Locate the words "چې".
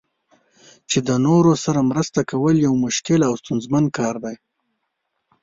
0.89-0.99